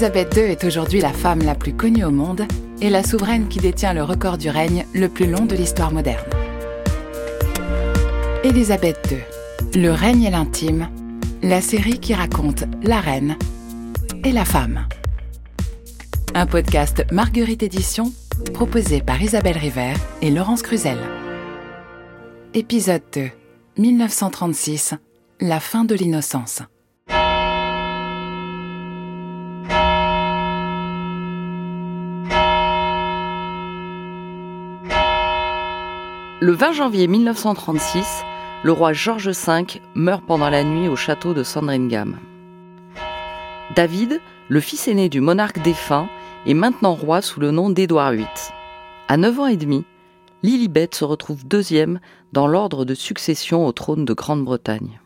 [0.00, 2.46] Élisabeth II est aujourd'hui la femme la plus connue au monde
[2.80, 6.24] et la souveraine qui détient le record du règne le plus long de l'histoire moderne.
[8.44, 9.18] Élisabeth II,
[9.74, 10.88] Le règne et l'intime,
[11.42, 13.36] la série qui raconte la reine
[14.22, 14.86] et la femme.
[16.32, 18.12] Un podcast Marguerite Édition
[18.54, 20.98] proposé par Isabelle River et Laurence Cruzel.
[22.54, 23.30] Épisode 2,
[23.78, 24.94] 1936,
[25.40, 26.62] la fin de l'innocence.
[36.48, 38.24] Le 20 janvier 1936,
[38.62, 42.16] le roi George V meurt pendant la nuit au château de Sandringham.
[43.76, 46.08] David, le fils aîné du monarque défunt,
[46.46, 48.26] est maintenant roi sous le nom d'Édouard VIII.
[49.08, 49.84] À 9 ans et demi,
[50.42, 52.00] Lilibet se retrouve deuxième
[52.32, 55.00] dans l'ordre de succession au trône de Grande-Bretagne.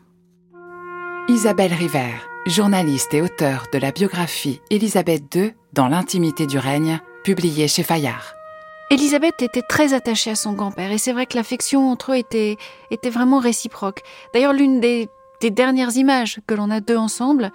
[1.27, 2.13] Isabelle River,
[2.45, 8.33] journaliste et auteure de la biographie Élisabeth II dans l'intimité du règne, publiée chez Fayard.
[8.93, 12.57] Elisabeth était très attachée à son grand-père et c'est vrai que l'affection entre eux était,
[12.91, 14.03] était vraiment réciproque.
[14.35, 15.09] D'ailleurs, l'une des,
[15.49, 17.51] dernières images que l'on a d'eux ensemble,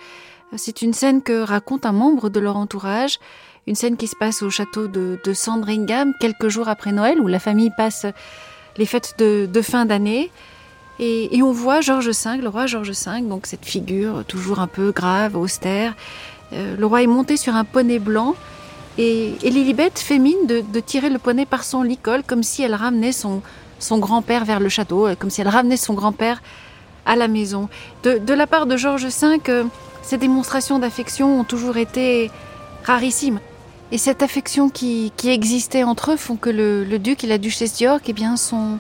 [0.56, 3.20] c'est une scène que raconte un membre de leur entourage,
[3.68, 7.38] une scène qui se passe au château de, Sandringham quelques jours après Noël où la
[7.38, 8.04] famille passe
[8.76, 10.32] les fêtes de, fin d'année.
[10.98, 14.90] Et, on voit Georges V, le roi Georges V, donc cette figure toujours un peu
[14.90, 15.94] grave, austère.
[16.52, 18.34] Euh, le roi est monté sur un poney blanc
[18.98, 23.12] et, Lilibet fait mine de, tirer le poney par son licol, comme si elle ramenait
[23.12, 23.42] son,
[23.92, 26.42] grand-père vers le château, euh, comme si elle ramenait son grand-père
[27.06, 27.68] à la maison.
[28.02, 29.64] De, la part de Georges V, euh,
[30.02, 32.30] ces démonstrations d'affection ont toujours été
[32.84, 33.40] rarissimes.
[33.92, 38.02] Et cette affection qui, existait entre eux font que le, duc et la duchesse d'York
[38.08, 38.78] eh bien, sont,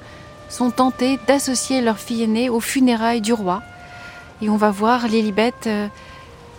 [0.48, 3.62] sont tentés d'associer leur fille aînée aux funérailles du roi.
[4.42, 5.86] Et on va voir Lilibet euh,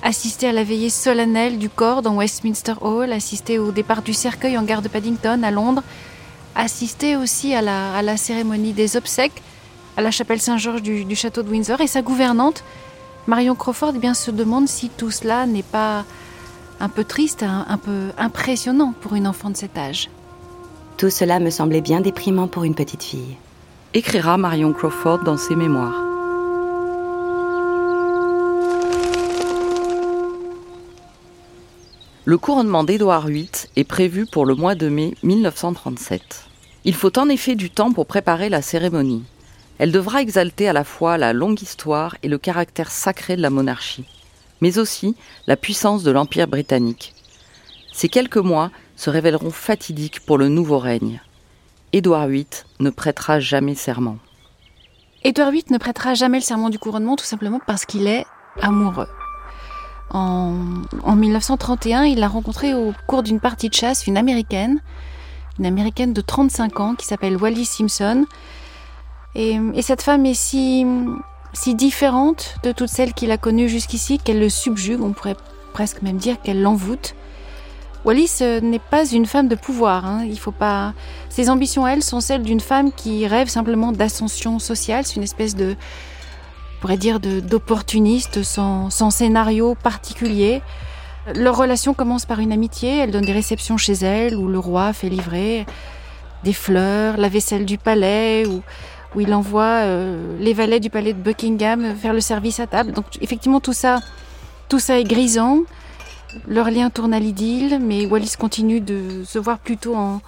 [0.04, 4.58] assister à la veillée solennelle du corps dans Westminster Hall, assister au départ du cercueil
[4.58, 5.84] en gare de Paddington à Londres,
[6.56, 9.42] assister aussi à la, cérémonie des obsèques
[9.98, 11.82] à la chapelle Saint-Georges du, château de Windsor.
[11.82, 12.64] Et sa gouvernante,
[13.28, 16.06] Marion Crawford, eh bien, se demande si tout cela n'est pas
[16.80, 20.10] un peu triste, un peu impressionnant pour une enfant de cet âge.
[20.98, 23.38] Tout cela me semblait bien déprimant pour une petite fille.
[23.94, 26.09] Écrira Marion Crawford dans ses mémoires.
[32.30, 36.44] Le couronnement d'Édouard VIII est prévu pour le mois de mai 1937.
[36.86, 39.24] Il faut en effet du temps pour préparer la cérémonie.
[39.80, 43.50] Elle devra exalter à la fois la longue histoire et le caractère sacré de la
[43.50, 44.06] monarchie,
[44.62, 45.16] mais aussi
[45.48, 47.16] la puissance de l'Empire britannique.
[47.94, 51.22] Ces quelques mois se révéleront fatidiques pour le nouveau règne.
[51.94, 52.46] Édouard VIII
[52.80, 54.20] ne prêtera jamais serment.
[55.24, 58.28] Édouard VIII ne prêtera jamais le serment du couronnement tout simplement parce qu'il est
[58.62, 59.08] amoureux.
[60.12, 64.82] En, 1931, il a rencontré au cours d'une partie de chasse une américaine,
[65.60, 68.26] une américaine de 35 ans qui s'appelle Wally Simpson.
[69.36, 70.86] Et, cette femme est si,
[71.68, 75.38] différente de toutes celles qu'il a connues jusqu'ici qu'elle le subjugue, on pourrait
[75.74, 77.16] presque même dire qu'elle l'envoûte.
[78.06, 80.06] Wallis n'est pas une femme de pouvoir.
[80.06, 80.24] Hein.
[80.26, 80.94] Il faut pas.
[81.30, 85.06] Ses ambitions, elles, sont celles d'une femme qui rêve simplement d'ascension sociale.
[85.06, 85.76] C'est une espèce de,
[86.80, 90.62] pourrait dire d'opportuniste, sans, scénario particulier.
[91.36, 94.94] Leur relation commence par une amitié, elle donne des réceptions chez elle où le roi
[94.94, 95.66] fait livrer
[96.44, 98.62] des fleurs, la vaisselle du palais, où,
[99.20, 102.92] il envoie euh, les valets du palais de Buckingham faire le service à table.
[102.92, 104.00] Donc effectivement tout ça,
[104.70, 105.64] tout ça est grisant.
[106.48, 110.22] Leur lien tourne à l'idylle, mais Wallis continue de se voir plutôt en,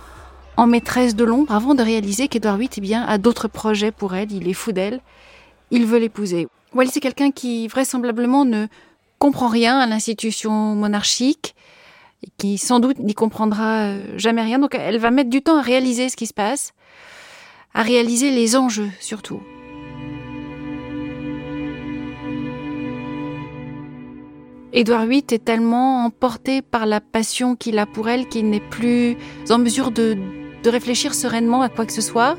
[0.58, 4.16] en maîtresse de l'ombre avant de réaliser qu'Edouard VIII eh bien, a d'autres projets pour
[4.16, 5.00] elle, il est fou d'elle
[5.72, 6.48] il veut l'épouser.
[6.74, 8.68] Wallis est quelqu'un qui vraisemblablement ne
[9.20, 11.56] comprend rien à l'institution monarchique
[12.24, 14.60] et qui sans doute n'y comprendra euh, jamais rien.
[14.60, 16.74] Donc elle va mettre du temps à réaliser ce qui se passe,
[17.74, 19.42] à réaliser les enjeux surtout.
[24.74, 29.18] Édouard VIII est tellement emporté par la passion qu'il a pour elle qu'il n'est plus
[29.50, 30.18] en mesure de,
[30.64, 32.38] de réfléchir sereinement à quoi que ce soit.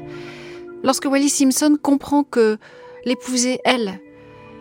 [0.83, 2.59] Lorsque Wallis Simpson comprend que
[3.05, 4.01] l'épouser, elle,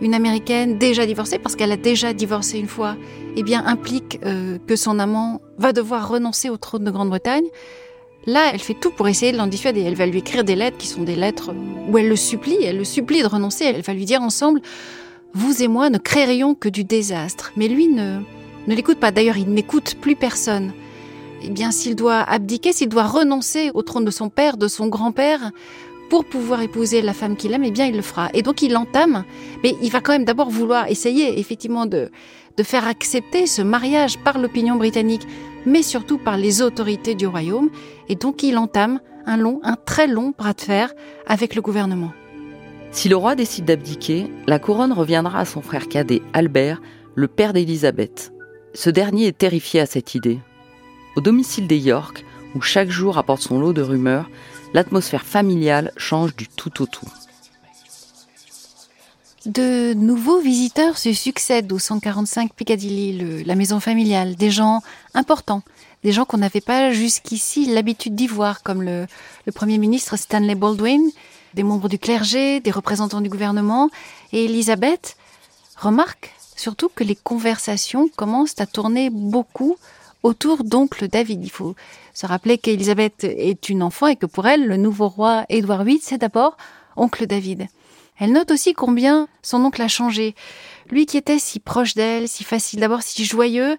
[0.02, 2.96] une américaine déjà divorcée, parce qu'elle a déjà divorcé une fois,
[3.36, 7.46] eh bien implique euh, que son amant va devoir renoncer au trône de Grande-Bretagne.
[8.26, 9.82] Là, elle fait tout pour essayer de l'en dissuader.
[9.82, 11.52] Elle va lui écrire des lettres qui sont des lettres
[11.90, 13.66] où elle le supplie, elle le supplie de renoncer.
[13.66, 14.62] Elle va lui dire ensemble,
[15.34, 17.52] vous et moi ne créerions que du désastre.
[17.56, 18.20] Mais lui ne,
[18.68, 19.12] ne l'écoute pas.
[19.12, 20.72] D'ailleurs, il n'écoute plus personne.
[21.44, 24.88] Eh bien, s'il doit abdiquer, s'il doit renoncer au trône de son père, de son
[24.88, 25.52] grand-père,
[26.12, 28.30] pour pouvoir épouser la femme qu'il aime, eh bien, il le fera.
[28.34, 29.24] Et donc, il entame,
[29.64, 32.12] mais il va quand même d'abord vouloir essayer, effectivement, de,
[32.58, 35.26] de faire accepter ce mariage par l'opinion britannique,
[35.66, 37.70] mais surtout par les autorités du royaume.
[38.10, 40.92] Et donc, il entame un long, un très long bras de fer
[41.28, 42.12] avec le gouvernement.
[42.92, 46.82] Si le roi décide d'abdiquer, la couronne reviendra à son frère cadet Albert,
[47.16, 48.34] le père d'Élisabeth.
[48.74, 50.40] Ce dernier est terrifié à cette idée.
[51.16, 54.30] Au domicile des York, où chaque jour apporte son lot de rumeurs,
[54.74, 57.08] l'atmosphère familiale change du tout au tout.
[59.46, 64.82] De nouveaux visiteurs se succèdent au 145 Piccadilly, la maison familiale, des gens
[65.16, 65.64] importants,
[66.04, 69.08] des gens qu'on n'avait pas jusqu'ici l'habitude d'y voir, comme le,
[69.48, 71.02] le, Premier ministre Stanley Baldwin,
[71.56, 73.90] des membres du clergé, des représentants du gouvernement,
[74.32, 75.18] et Elisabeth
[75.76, 79.78] remarque surtout que les conversations commencent à tourner beaucoup
[80.22, 81.44] autour d'oncle David.
[81.44, 81.76] Il faut
[82.14, 86.00] se rappeler qu'Elisabeth est une enfant et que pour elle, le nouveau roi Édouard VIII,
[86.02, 86.58] c'est d'abord
[86.96, 87.68] oncle David.
[88.18, 90.36] Elle note aussi combien son oncle a changé.
[90.90, 93.78] Lui qui était si proche d'elle, si facile, d'abord si joyeux,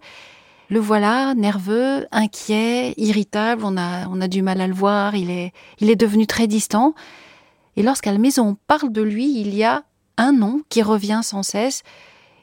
[0.69, 5.31] le voilà nerveux, inquiet, irritable, on a, on a du mal à le voir, il
[5.31, 6.95] est, il est devenu très distant.
[7.77, 9.85] Et lorsqu'à la maison on parle de lui, il y a
[10.17, 11.83] un nom qui revient sans cesse,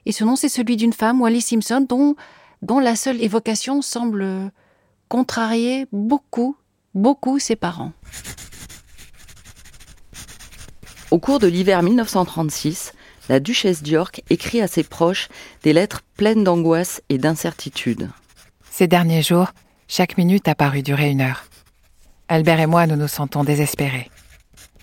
[0.06, 2.15] et ce nom c'est celui d'une femme, Wally Simpson, dont
[2.62, 4.51] dont la seule évocation semble
[5.10, 6.56] contrarier beaucoup,
[6.94, 7.92] beaucoup ses parents.
[11.10, 12.94] Au cours de l'hiver 1936,
[13.28, 15.28] la duchesse d'York écrit à ses proches
[15.64, 18.10] des lettres pleines d'angoisse et d'incertitude.
[18.70, 19.48] Ces derniers jours,
[19.88, 21.46] chaque minute a paru durer une heure.
[22.28, 24.12] Albert et moi, nous nous sentons désespérés.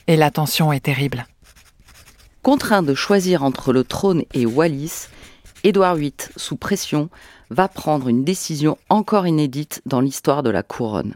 [0.08, 1.26] Et la tension est terrible.
[2.42, 5.06] Contraint de choisir entre le trône et Wallis,
[5.62, 7.08] Édouard VIII, sous pression,
[7.50, 11.14] va prendre une décision encore inédite dans l'histoire de la couronne.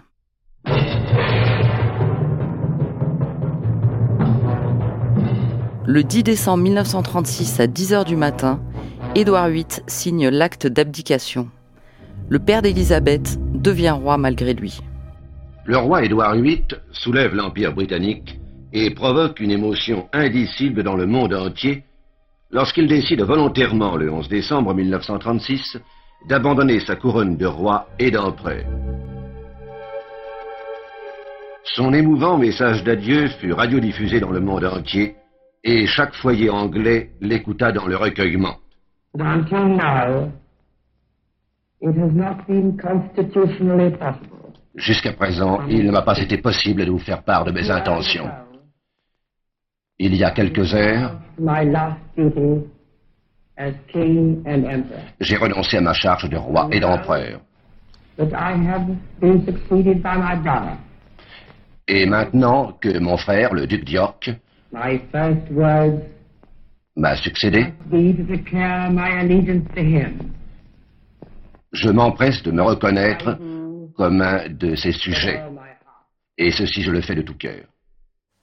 [5.86, 8.60] Le 10 décembre 1936 à 10h du matin,
[9.16, 11.48] Édouard VIII signe l'acte d'abdication.
[12.28, 14.78] Le père d'Élisabeth devient roi malgré lui.
[15.64, 18.38] Le roi Édouard VIII soulève l'Empire britannique
[18.72, 21.82] et provoque une émotion indicible dans le monde entier
[22.52, 25.78] lorsqu'il décide volontairement le 11 décembre 1936
[26.28, 28.64] d'abandonner sa couronne de roi et d'empereur.
[31.64, 35.16] Son émouvant message d'adieu fut radiodiffusé dans le monde entier
[35.62, 38.56] et chaque foyer anglais l'écouta dans le recueillement.
[44.74, 48.30] Jusqu'à présent, il ne m'a pas été possible de vous faire part de mes intentions.
[49.98, 51.20] Il y a quelques heures,
[55.20, 57.40] j'ai renoncé à ma charge de roi et d'empereur.
[61.88, 64.30] Et maintenant que mon frère, le duc d'York,
[66.96, 67.66] m'a succédé,
[71.72, 73.38] je m'empresse de me reconnaître
[73.96, 75.42] comme un de ses sujets.
[76.38, 77.64] Et ceci, je le fais de tout cœur.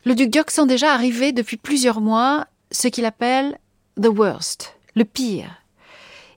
[0.05, 3.57] Le duc d'York sent déjà arriver depuis plusieurs mois ce qu'il appelle
[3.99, 5.63] the worst, le pire.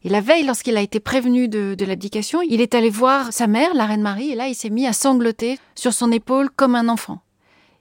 [0.02, 3.74] Et la veille, lorsqu'il a été prévenu de, l'abdication, il est allé voir sa mère,
[3.74, 6.88] la reine Marie, et là, il s'est mis à sangloter sur son épaule comme un
[6.88, 7.20] enfant.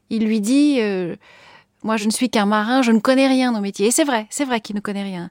[0.10, 1.16] Il lui dit euh,
[1.84, 3.88] Moi, je ne suis qu'un marin, je ne connais rien au métier.
[3.88, 5.30] Et c'est vrai, c'est vrai qu'il ne connaît rien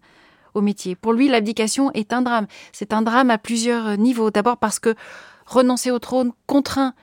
[0.55, 0.95] au métier.
[0.95, 2.47] Pour lui, l'abdication est un drame.
[2.73, 4.31] C'est un drame à plusieurs niveaux.
[4.31, 4.95] D'abord parce que
[5.45, 6.95] renoncer au trône contraint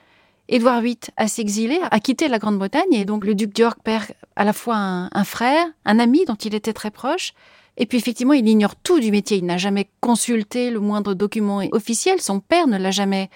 [0.48, 4.44] Édouard VIII à s'exiler, à quitter la Grande-Bretagne, et donc le duc d'York perd à
[4.44, 7.34] la fois un frère, un ami dont il était très proche,
[7.76, 9.36] et puis effectivement, il ignore tout du métier.
[9.36, 12.20] Il n'a jamais consulté le moindre document officiel.
[12.20, 13.30] Son père ne l'a jamais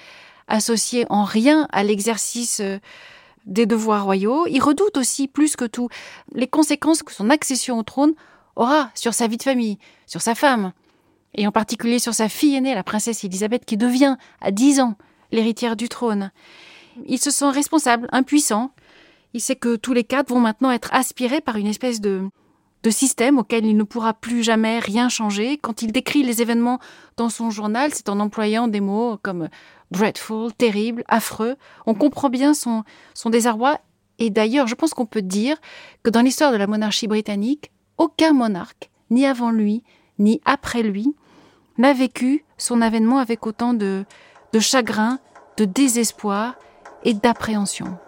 [0.49, 2.79] associé en rien à l'exercice euh,
[3.47, 4.47] des devoirs royaux.
[4.49, 5.89] Il redoute aussi plus que tout
[6.35, 8.15] les conséquences que son accession au trône
[8.57, 10.73] aura sur sa vie de famille, sur sa femme,
[11.35, 14.97] et en particulier sur sa fille aînée, la princesse Elisabeth, qui devient à 10 ans
[15.31, 16.33] l'héritière du trône.
[17.07, 18.73] Il se sent responsable, impuissant.
[19.33, 22.29] Il sait que tous les quatre vont maintenant être aspirés par une espèce de
[22.83, 25.59] de système auquel il ne pourra plus jamais rien changer.
[25.59, 26.79] Quand il décrit les événements
[27.17, 29.49] dans son journal, c'est en employant des mots comme
[29.91, 31.57] dreadful, terrible, affreux.
[31.87, 32.85] On comprend bien son,
[33.15, 33.79] son désarroi.
[34.19, 35.57] Et d'ailleurs, je pense qu'on peut dire
[36.03, 39.83] que dans l'histoire de la monarchie britannique, aucun monarque, ni avant lui,
[40.19, 41.15] ni après lui,
[41.79, 44.05] n'a vécu son avènement avec autant de,
[44.53, 45.19] de chagrin,
[45.57, 46.55] de désespoir
[47.05, 47.99] et d'appréhension.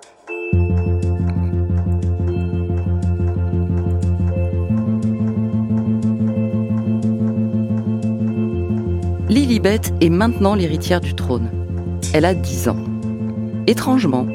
[9.53, 11.51] Lilibet est maintenant l'héritière du trône.
[12.15, 12.85] Elle a 10 ans.
[13.67, 14.27] Étrangement,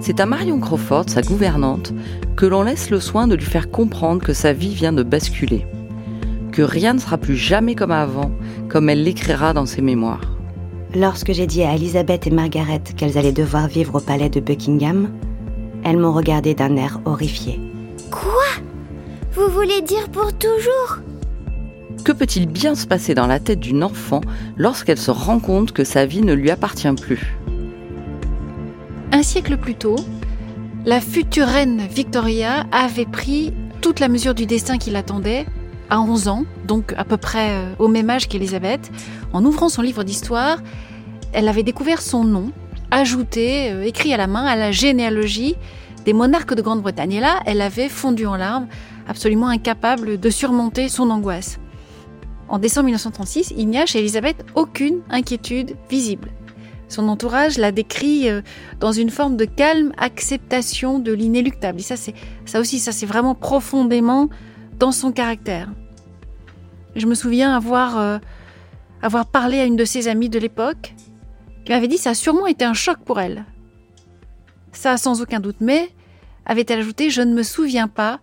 [0.00, 1.92] C'est à Marion Crawford, sa gouvernante,
[2.36, 5.66] que l'on laisse le soin de lui faire comprendre que sa vie vient de basculer,
[6.52, 8.30] que rien ne sera plus jamais comme avant,
[8.70, 10.38] comme elle l'écrira dans ses mémoires.
[10.94, 15.10] Lorsque j'ai dit à Elisabeth et Margaret qu'elles allaient devoir vivre au palais de Buckingham,
[15.84, 17.60] elles m'ont regardé d'un air horrifié.
[18.10, 18.64] Quoi?
[19.34, 21.02] Vous voulez dire pour toujours?
[22.04, 24.22] Que peut-il bien se passer dans la tête d'une enfant
[24.56, 27.36] lorsqu'elle se rend compte que sa vie ne lui appartient plus?
[29.12, 29.96] Un siècle plus tôt,
[30.84, 35.46] la future reine Victoria avait pris toute la mesure du destin qui l'attendait
[35.90, 38.90] à 11 ans, donc à peu près euh, au même âge qu'Elisabeth.
[39.32, 40.58] En ouvrant son livre d'histoire,
[41.32, 42.50] elle avait découvert son nom,
[42.90, 45.54] ajouté, euh, écrit à la main, à la généalogie
[46.04, 47.12] des monarques de Grande-Bretagne.
[47.12, 48.66] Et là, elle avait fondu en larmes,
[49.06, 51.60] absolument incapable de surmonter son angoisse.
[52.52, 56.28] En décembre 1936, il n'y a chez Elisabeth aucune inquiétude visible.
[56.86, 58.42] Son entourage la décrit euh,
[58.78, 61.80] dans une forme de calme acceptation de l'inéluctable.
[61.80, 62.12] Et ça, c'est
[62.44, 64.28] ça aussi, ça c'est vraiment profondément
[64.78, 65.70] dans son caractère.
[66.94, 68.18] Je me souviens avoir euh,
[69.00, 70.94] avoir parlé à une de ses amies de l'époque
[71.64, 73.46] qui m'avait dit que ça a sûrement été un choc pour elle.
[74.72, 75.88] Ça sans aucun doute, mais
[76.44, 78.20] avait-elle ajouté, je ne me souviens pas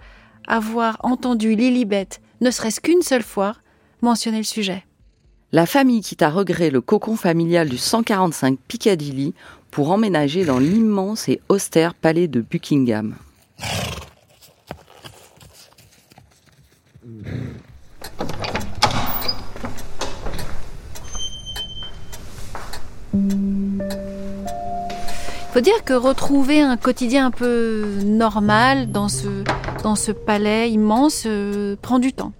[0.48, 2.10] avoir entendu Lilibet,
[2.42, 3.56] ne serait-ce qu'une seule fois,
[4.02, 4.86] mentionner le sujet.
[5.52, 9.34] La famille quitte à regret le cocon familial du 145 Piccadilly
[9.72, 13.16] pour emménager dans l'immense et austère palais de Buckingham.
[23.14, 23.20] Il
[25.54, 29.44] faut dire que retrouver un quotidien un peu normal dans ce,
[29.84, 32.34] dans ce palais immense euh, prend du temps.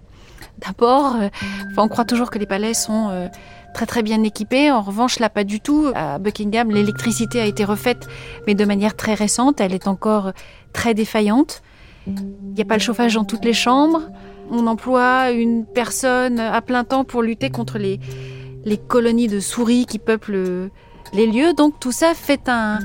[0.66, 1.28] D'abord, euh,
[1.76, 3.28] on croit toujours que les palais sont euh,
[3.74, 4.70] très très bien équipés.
[4.70, 5.90] En revanche, là, pas du tout.
[5.94, 8.08] À Buckingham, l'électricité a été refaite,
[8.46, 9.60] mais de manière très récente.
[9.60, 10.32] Elle est encore
[10.72, 11.62] très défaillante.
[12.06, 14.02] Il n'y a pas le chauffage dans toutes les chambres.
[14.50, 18.00] On emploie une personne à plein temps pour lutter contre les,
[18.64, 20.70] les colonies de souris qui peuplent
[21.12, 21.52] les lieux.
[21.54, 22.78] Donc tout ça fait un,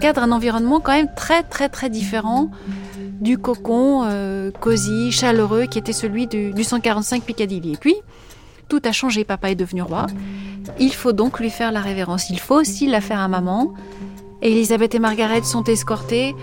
[0.00, 2.50] cadre, un environnement quand même très très très différent
[3.20, 7.74] du cocon euh, cosy, chaleureux qui était celui du, du 145 Piccadilly.
[7.74, 7.94] Et puis,
[8.68, 10.06] tout a changé, papa est devenu roi.
[10.78, 12.30] Il faut donc lui faire la révérence.
[12.30, 13.74] Il faut aussi la faire à maman.
[14.42, 16.34] Et Elisabeth et Margaret sont escortées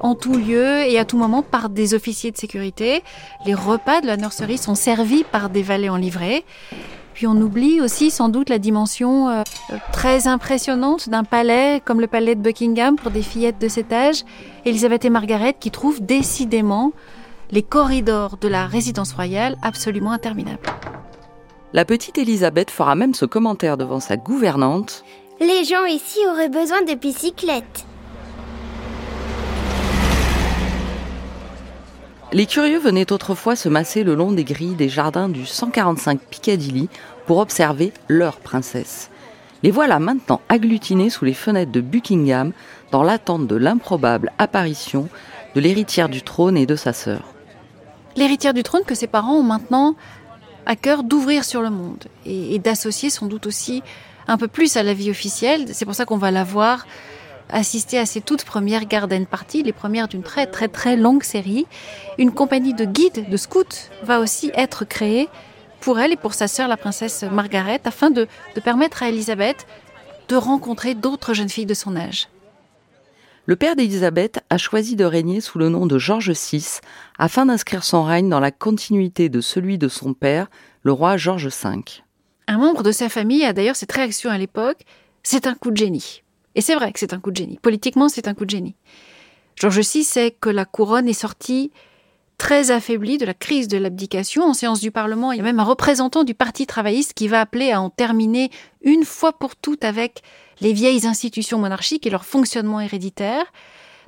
[0.00, 3.02] en tout lieu et à tout moment par des officiers de sécurité.
[3.44, 6.44] Les repas de la nurserie sont servis par des valets en livrée.
[7.16, 9.42] Puis on oublie aussi sans doute la dimension euh,
[9.90, 14.22] très impressionnante d'un palais comme le palais de Buckingham pour des fillettes de cet âge,
[14.66, 16.92] Elisabeth et Margaret qui trouvent décidément
[17.50, 20.60] les corridors de la résidence royale absolument interminables.
[21.72, 25.02] La petite Elisabeth fera même ce commentaire devant sa gouvernante.
[25.40, 27.86] Les gens ici auraient besoin de bicyclettes.
[32.36, 36.90] Les curieux venaient autrefois se masser le long des grilles des jardins du 145 Piccadilly
[37.24, 39.08] pour observer leur princesse.
[39.62, 42.52] Les voilà maintenant agglutinés sous les fenêtres de Buckingham
[42.92, 45.08] dans l'attente de l'improbable apparition
[45.54, 47.22] de l'héritière du trône et de sa sœur.
[48.16, 49.96] L'héritière du trône que ses parents ont maintenant
[50.66, 53.82] à cœur d'ouvrir sur le monde et, d'associer sans doute aussi
[54.28, 55.68] un peu plus à la vie officielle.
[55.72, 56.86] C'est pour ça qu'on va la voir
[57.50, 61.66] assister à ces toutes premières garden parties, les premières d'une très très très longue série.
[62.18, 65.28] Une compagnie de guides, de scouts, va aussi être créée
[65.80, 69.66] pour elle et pour sa sœur, la princesse Margaret, afin de, de permettre à Elisabeth
[70.28, 72.28] de rencontrer d'autres jeunes filles de son âge.
[73.44, 76.80] Le père d'Elisabeth a choisi de régner sous le nom de George VI
[77.16, 80.48] afin d'inscrire son règne dans la continuité de celui de son père,
[80.82, 81.70] le roi George V.
[82.48, 84.84] Un membre de sa famille a d'ailleurs cette réaction à l'époque,
[85.22, 86.24] c'est un coup de génie.
[86.56, 87.58] Et c'est vrai que c'est un coup de génie.
[87.60, 88.74] Politiquement, c'est un coup de génie.
[89.56, 91.70] Georges VI sait que la couronne est sortie
[92.38, 94.42] très affaiblie de la crise de l'abdication.
[94.42, 97.42] En séance du Parlement, il y a même un représentant du Parti travailliste qui va
[97.42, 98.50] appeler à en terminer
[98.82, 100.22] une fois pour toutes avec
[100.60, 103.44] les vieilles institutions monarchiques et leur fonctionnement héréditaire.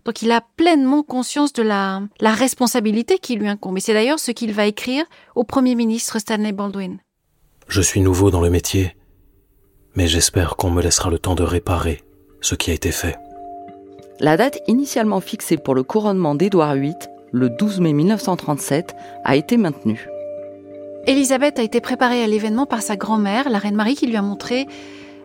[0.07, 3.77] Donc il a pleinement conscience de la, la responsabilité qui lui incombe.
[3.77, 6.99] Et c'est d'ailleurs ce qu'il va écrire au Premier ministre Stanley Baldwin.
[7.69, 8.97] Je suis nouveau dans le métier,
[9.95, 12.03] mais j'espère qu'on me laissera le temps de réparer
[12.41, 13.17] ce qui a été fait.
[14.21, 16.95] La date initialement fixée pour le couronnement d'Édouard VIII,
[17.31, 20.09] le 12 mai 1937, a été maintenue.
[21.07, 24.23] Élisabeth a été préparée à l'événement par sa grand-mère, la reine Marie, qui lui a
[24.23, 24.67] montré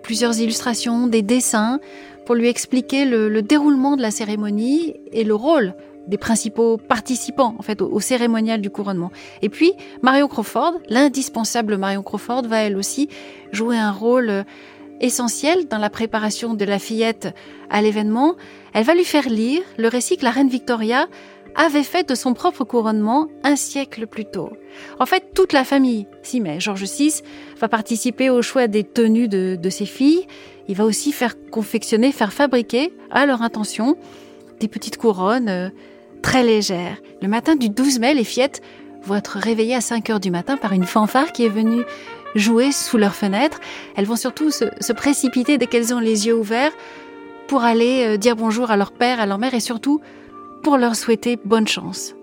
[0.01, 1.79] plusieurs illustrations, des dessins,
[2.25, 5.73] pour lui expliquer le, déroulement de la cérémonie et le rôle
[6.07, 9.11] des principaux participants en fait au, au, cérémonial du couronnement.
[9.41, 13.07] Et puis Marion Crawford, l'indispensable Marion Crawford, va elle aussi
[13.53, 14.45] jouer un rôle
[15.03, 17.35] essentiel dans la préparation de la fillette
[17.69, 18.35] à l'événement.
[18.73, 21.07] Elle va lui faire lire le récit que la reine Victoria
[21.55, 24.49] avait fait de son propre couronnement un siècle plus tôt.
[24.99, 26.59] En fait, toute la famille s'y met.
[26.59, 27.21] George VI
[27.59, 30.25] va participer au choix des tenues de, de ses filles.
[30.67, 33.97] Il va aussi faire confectionner, faire fabriquer, à leur intention,
[34.59, 35.69] des petites couronnes euh,
[36.23, 36.97] très légères.
[37.21, 38.61] Le matin du 12 mai, les fillettes
[39.03, 41.83] vont être réveillées à 5 heures du matin par une fanfare qui est venue
[42.35, 43.59] jouer sous leur fenêtre.
[43.95, 46.71] Elles vont surtout se, se précipiter dès qu'elles ont les yeux ouverts
[47.47, 50.01] pour aller euh, dire bonjour à leur père, à leur mère et surtout
[50.63, 52.15] pour leur souhaiter bonne chance.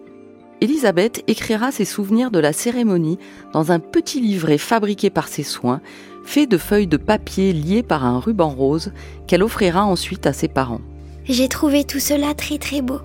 [0.60, 3.18] Elisabeth écrira ses souvenirs de la cérémonie
[3.52, 5.80] dans un petit livret fabriqué par ses soins,
[6.24, 8.92] fait de feuilles de papier liées par un ruban rose
[9.26, 10.82] qu'elle offrira ensuite à ses parents.
[11.24, 13.00] J'ai trouvé tout cela très très beau.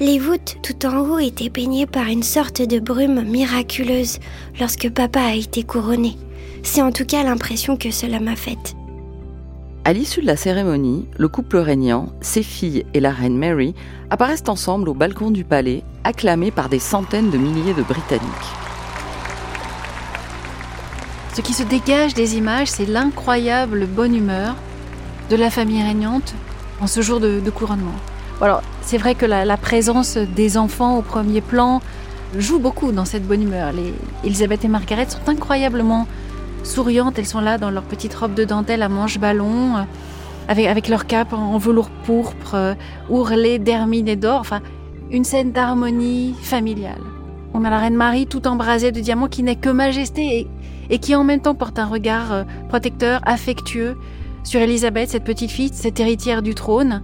[0.00, 4.18] Les voûtes tout en haut étaient peignées par une sorte de brume miraculeuse
[4.60, 6.16] lorsque papa a été couronné.
[6.62, 8.74] C'est en tout cas l'impression que cela m'a faite.
[9.84, 13.74] À l'issue de la cérémonie, le couple régnant, ses filles et la reine Mary
[14.10, 18.22] apparaissent ensemble au balcon du palais, acclamés par des centaines de milliers de Britanniques.
[21.34, 24.56] Ce qui se dégage des images, c'est l'incroyable bonne humeur
[25.30, 26.34] de la famille régnante
[26.80, 27.94] en ce jour de, de couronnement.
[28.40, 31.80] Alors, c'est vrai que la, la, présence des enfants au premier plan
[32.36, 33.72] joue beaucoup dans cette bonne humeur.
[33.72, 36.06] Les Elisabeth et Margaret sont incroyablement
[36.68, 37.18] souriantes.
[37.18, 39.82] Elles sont là dans leur petite robe de dentelle à manches ballon, euh,
[40.46, 42.74] avec, avec leur cape en velours pourpre, euh,
[43.08, 44.40] ourlée d'hermine et d'or.
[44.40, 44.60] Enfin,
[45.10, 47.00] une scène d'harmonie familiale.
[47.54, 50.46] On a la reine Marie tout embrasée de diamants qui n'est que majesté et,
[50.90, 53.96] et, qui en même temps porte un regard euh, protecteur, affectueux
[54.44, 57.02] sur Elisabeth, cette petite fille, cette héritière du trône.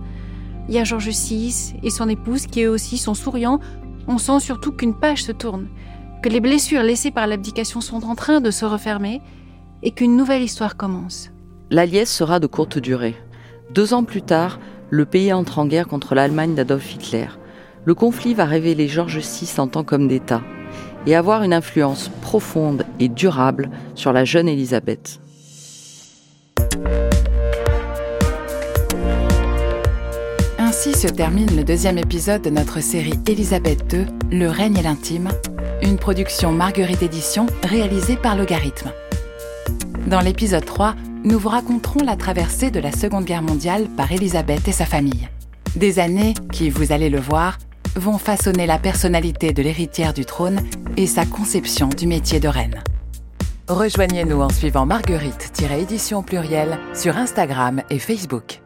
[0.69, 3.61] Il y a George VI et son épouse qui eux aussi sont souriants.
[4.07, 5.69] On sent surtout qu'une page se tourne,
[6.23, 9.21] que les blessures laissées par l'abdication sont en train de se refermer
[9.85, 11.31] et qu'une nouvelle histoire commence.
[11.71, 13.15] La liesse sera de courte durée.
[13.71, 14.59] Deux ans plus tard,
[14.91, 17.29] le pays entre en guerre contre l'Allemagne d'Adolf Hitler.
[17.85, 20.43] Le conflit va révéler George VI en tant qu'homme d'État
[21.07, 25.21] et avoir une influence profonde et durable sur la jeune Élisabeth.
[30.59, 35.29] Ainsi se termine le deuxième épisode de notre série Élisabeth II, Le règne et l'intime,
[35.83, 38.91] une production Marguerite Édition réalisée par Logarithme.
[40.07, 44.69] Dans l'épisode 3, nous vous raconterons la traversée de la Seconde Guerre mondiale par Élisabeth
[44.69, 45.29] et sa famille.
[45.77, 47.59] Des années qui, vous allez le voir,
[47.97, 50.61] vont façonner la personnalité de l'héritière du trône
[50.99, 52.83] et sa conception du métier de reine.
[53.67, 58.64] Rejoignez-nous en suivant Marguerite-édition pluriel sur Instagram et Facebook.